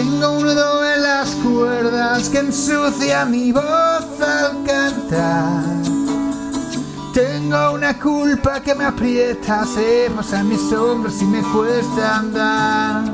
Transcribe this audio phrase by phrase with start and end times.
[0.00, 5.62] Tengo un nudo en las cuerdas que ensucia mi voz al cantar.
[7.12, 13.04] Tengo una culpa que me aprieta, se posa en mis hombros y me cuesta andar.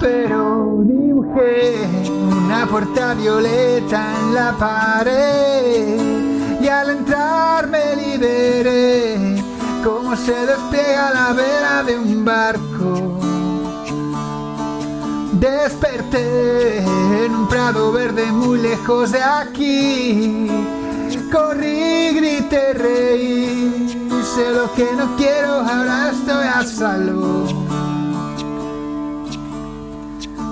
[0.00, 1.86] Pero dibujé
[2.28, 6.00] una puerta violeta en la pared
[6.60, 9.36] y al entrar me liberé
[9.84, 12.95] como se despliega la vela de un barco.
[15.46, 20.48] Desperté en un prado verde muy lejos de aquí.
[21.30, 24.08] Corrí, grité, reí.
[24.34, 27.46] Sé lo que no quiero, ahora estoy a salvo.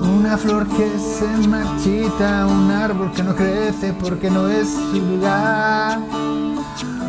[0.00, 5.98] Una flor que se marchita, un árbol que no crece porque no es su lugar.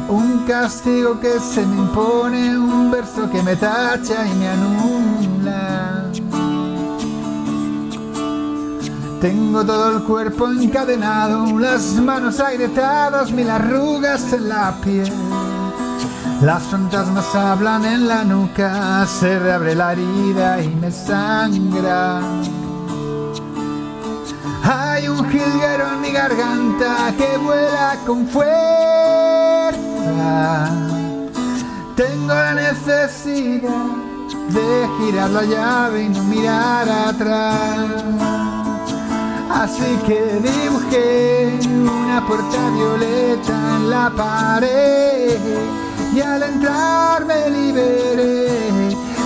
[0.10, 5.19] Un castigo que se me impone, un verso que me tacha y me anula.
[9.22, 15.12] Tengo todo el cuerpo encadenado, las manos agrietadas, mil arrugas en la piel.
[16.42, 22.22] Las fantasmas hablan en la nuca, se reabre la herida y me sangra.
[24.64, 28.50] Hay un jilguero en mi garganta que vuela con fuerza.
[31.98, 33.70] Tengo la necesidad
[34.50, 38.49] de girar la llave y no mirar atrás.
[39.50, 45.38] Así que dibujé una puerta violeta en la pared
[46.14, 48.50] y al entrar me liberé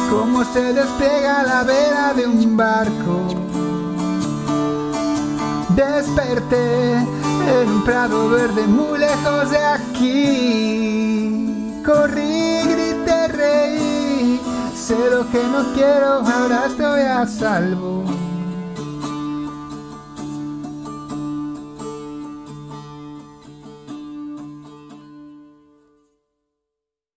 [0.09, 3.27] como se despega la vela de un barco.
[5.75, 10.93] Desperté en un prado verde muy lejos de aquí.
[11.85, 14.39] Corrí, grité, reí.
[14.75, 18.03] Sé lo que no quiero, ahora estoy a salvo.